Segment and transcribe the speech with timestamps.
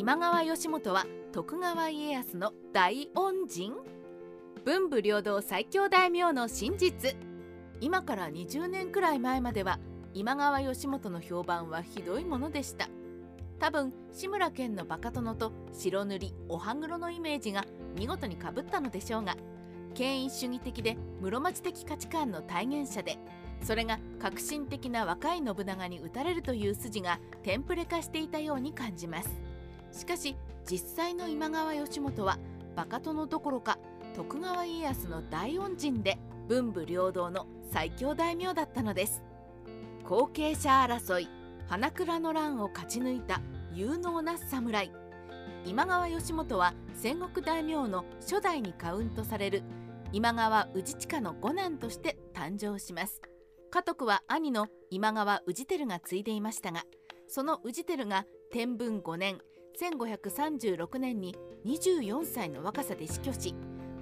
[0.00, 3.74] 今川義元は徳川家康の大恩人。
[4.64, 7.14] 文武両道最強大名の真実。
[7.82, 9.78] 今から20年くらい前までは
[10.14, 12.88] 今川義元の評判はひどいものでした。
[13.58, 19.36] 多分志村けんのバカ殿と白塗りお歯黒のイメージが見事にかぶったのでしょうが
[19.92, 23.18] 権威主義的で室町的価値観の体現者で
[23.62, 29.49] それが革新的な若い信長に打たれるという筋がテンプレ化していたように感じます。
[29.92, 30.36] しかし
[30.68, 32.38] 実際の今川義元は
[32.76, 33.78] バカ殿どころか
[34.14, 36.18] 徳川家康の大恩人で
[36.48, 39.22] 文武両道の最強大名だったのです。
[40.04, 41.28] 後継者争い
[41.68, 43.40] 花倉の乱を勝ち抜いた
[43.72, 44.90] 有能な侍。
[45.64, 49.62] 今川義元は戦国大名の初代にカウントされる
[50.12, 53.20] 今川氏親の五男として誕生します。
[53.70, 56.82] 家督は兄の今川氏輝が継いでいましたが
[57.28, 59.38] その氏輝が天文5年
[59.80, 63.54] 1536年に24歳の若さで死去し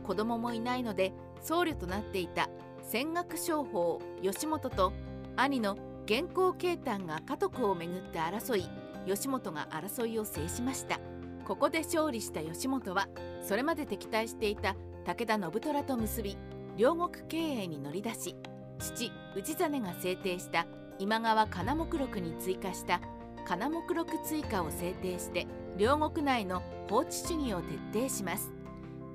[0.04, 2.48] 子供もいないので僧侶となっていた
[2.82, 4.92] 戦学商法義元と
[5.36, 8.68] 兄の元寇慶丹が家督をめぐって争い
[9.06, 10.98] 義元が争いを制しました。
[11.48, 13.08] ここで勝利した義元は
[13.40, 16.36] それまで敵対していた武田信虎と結び
[16.76, 18.36] 両国経営に乗り出し
[18.78, 20.66] 父氏真が制定した
[20.98, 23.00] 今川金目録に追加した
[23.48, 25.46] 金目録追加を制定して
[25.78, 28.52] 両国内の法治主義を徹底します。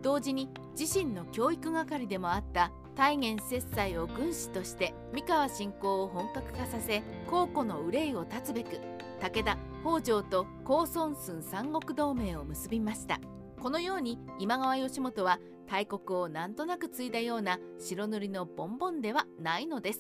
[0.01, 8.79] 同時に自身の教育係でもあった大元節斎を軍師として三河侵攻を本格化させ皇庫の憂いを断つべく
[9.21, 13.19] 武田北条と高孫寸三国同盟を結びました。
[13.61, 19.99] このように今川義元は大国をなんとなく継いだような白塗りのボンボンではないのです。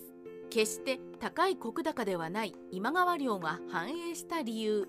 [0.53, 4.87] 決して高い石高ではない今川領が繁栄した理由。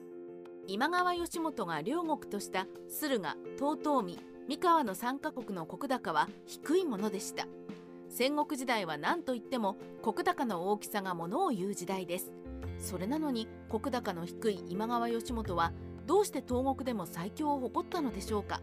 [0.67, 7.47] 今川義元が領国とした駿河遠江三河の3カ国の石高は低いものでした。
[8.11, 12.31] 戦国時代は何といっても石高の大きさがものを言う時代です。
[12.79, 15.73] それなのに石高の低い今川義元は
[16.05, 18.61] どうして東国でも最強を誇ったのでしょうか。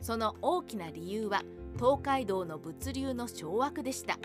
[0.00, 1.42] その大きな理由は
[1.74, 4.16] 東海道の物流の掌握でした。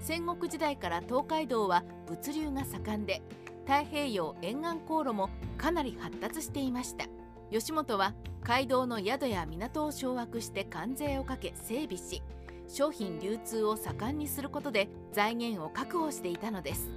[0.00, 3.22] 戦国時代から東海道は物流が盛んで
[3.66, 5.28] 太平洋沿岸航路も
[5.58, 7.04] かなり発達していました。
[7.50, 12.22] 吉本は街道の宿や港を掌握して関税をかけ整備し
[12.68, 16.88] 商品流通を盛んにすることで財源を確保していたのです。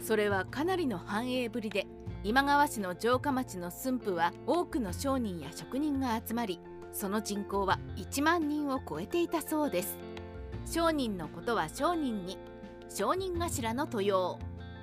[0.00, 1.86] それはかなりの繁栄ぶりで
[2.22, 6.60] 今川氏の城下町の駿府は多くの商人や職人が集まり
[6.92, 9.98] その人口は1万人を超えていたそうです。
[10.66, 12.38] 商人のことは商人に
[12.96, 14.38] 商人頭の豊用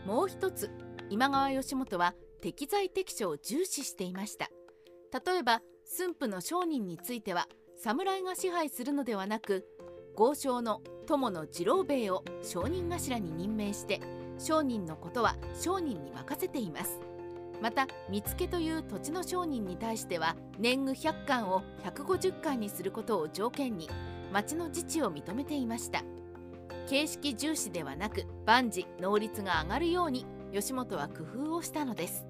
[0.05, 0.69] もう一つ
[1.09, 4.49] 今川義元は適材適所を重視していました。
[5.25, 7.47] 例えば駿府の商人については
[7.81, 9.65] 侍が支配するのではなく
[10.17, 14.01] 豪商の友の次郎兵衛を商人頭に任命して
[14.37, 16.99] 商人のことは商人に任せています。
[17.61, 23.89] また見附という土地の商人に対しては年貢100貫を150貫にすることを条件に
[24.33, 26.03] 町の自治を認めていました。
[26.91, 32.25] 形式重視ではなく万事能率が上がるように吉本は工夫をしたのです。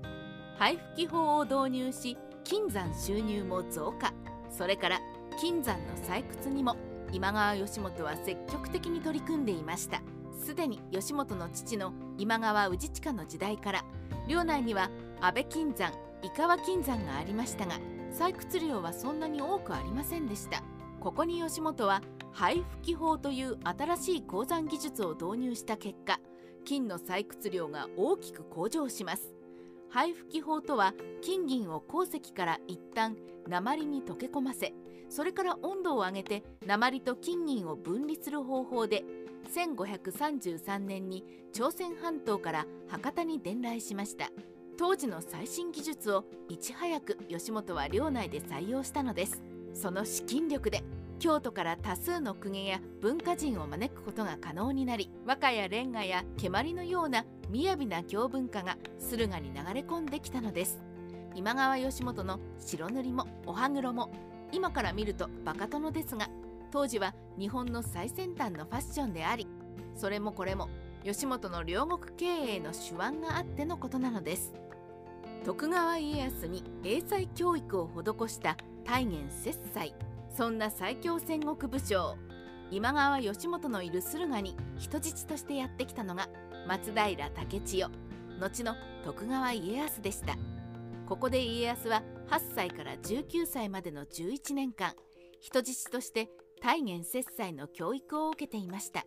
[0.60, 4.14] 配布機法を導入し金山収入も増加。
[4.52, 5.00] それから
[5.40, 6.76] 金山の採掘にも
[7.12, 10.04] 今川義元は積極的に取り組んでいました。
[10.40, 13.84] すでに義元の父の今川氏親の時代から
[14.28, 14.92] 領内には
[15.22, 15.92] 安倍金山
[16.22, 17.80] 井川金山がありましたが
[18.14, 20.62] 採掘量はそんなに多くありませんでした。
[21.00, 26.20] ここに吉本は配布機法という新しい鉱山技術を導入した結果
[26.66, 29.34] 金の採掘量が大きく向上します。
[29.90, 34.74] 配布機法とは金銀を鉱石から一旦鉛に溶け込ませ
[35.10, 39.04] それから温度を上げて鉛と金銀を分離する方法で
[39.54, 44.30] 1533年に朝鮮半島から博多に伝来しました。
[44.78, 49.42] 当時の最新技術をいち早く吉本は領内で採用したのです。
[49.74, 50.82] その資金力で
[51.22, 60.80] 京都から多数の公家や文化人を招くことが可能になり和歌やレンガや蹴鞠のような雅な京文化が駿河に流れ込んできたのです。
[61.36, 64.12] 今川義元の白塗りもお歯黒も
[64.52, 66.28] 今から見るとバカ殿ですが
[66.72, 69.48] 当時は日本の最先端のファッションであり
[69.96, 70.70] それもこれも
[71.04, 74.54] 義元の両国経営の手腕があってのことなのです。
[75.46, 79.94] 徳川家康に英才教育を施した大元節斎
[80.36, 82.16] そんな最強戦国武将
[82.72, 86.30] 今川義元のいる駿河に人質としてやってきたのが
[86.68, 87.92] 松平武千代
[88.40, 90.36] 後の徳川家康でした。
[91.08, 94.94] ここで家康は8歳から19歳までの11年間
[95.42, 96.30] 人質として
[96.62, 99.04] 大元摂政の教育を受けていました。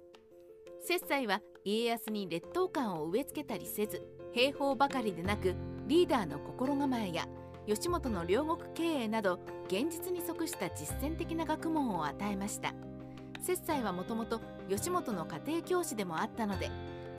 [0.82, 4.03] 摂政は家康に劣等感を植え付けたりせず
[4.35, 5.55] 兵法ばかりでなく
[5.87, 7.27] リーダーの心構えや
[7.67, 12.75] 吉本の両国経営など現実に即した実践的な学問を与えました。
[13.41, 16.71] 摂政はもともと吉本の家庭教師でもあったので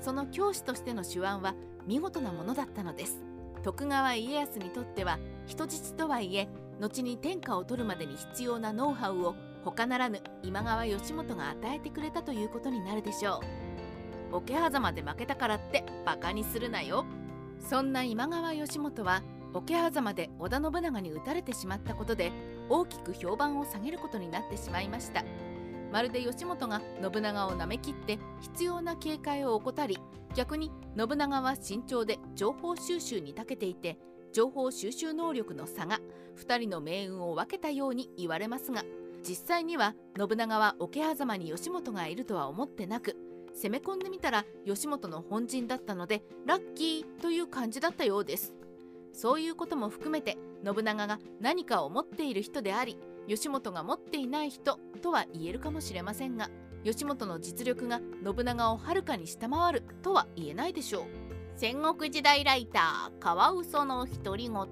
[0.02, 1.54] その教師としての手腕は
[1.86, 3.22] 見事なものだったのです。
[3.64, 6.48] 徳川家康にとっては人質とはいえ
[6.80, 13.42] 後に天下を取るまでに必要なノウハウを他ならぬ今川義元が与えてくれたということになるでしょ
[14.32, 14.36] う。
[14.38, 17.06] 桶狭間で負けたからってバカにするなよ。
[17.60, 19.24] そんな今川義元は
[19.56, 22.32] 桶狭間で織田信長に討たれてしまったことで
[22.70, 25.24] 大きく評判を下げることになってしまいました。
[25.96, 29.98] まるで義元が信長をなめきって必要な警戒を怠り
[30.36, 33.98] 逆に信長は慎重で情報収集に長けていて
[34.34, 36.02] 情報収集能力の差が
[36.38, 38.84] 2人の命運を分けたように言われますが
[39.26, 43.16] 実際には信長は桶狭間に義元がいるとは思ってなく
[43.54, 48.54] 攻め込んでみたら義元の本陣だったのでラッキーという感じだったようです。
[49.16, 52.98] そういうことも含めて信長が何かを持っている人であり
[53.28, 56.50] 義元が持っていない人とは言えるかもしれませんが
[56.84, 61.04] 義元の実力が信長をはるかに下回るとは言えないでしょう。
[61.56, 64.68] 戦国時代ライターカワウソの独り言。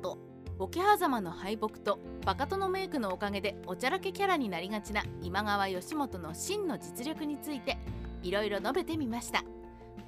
[0.59, 7.79] 桶狭間の敗北とバカ殿メイクのおかげでおちゃらけキャラになりがちな今川義元の真の実力について
[8.21, 9.43] いろいろ述べてみました。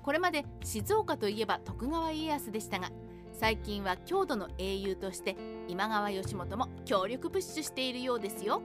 [0.03, 2.91] これまで静岡といえば徳川家康でしたが
[3.37, 5.35] 最近は郷土の英雄として
[5.67, 8.61] 今川義元も協力プッシュしているようですよ。